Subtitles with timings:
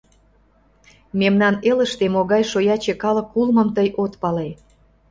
[1.19, 4.47] —Мемнан элыште могай шояче калык улмым тый от пале.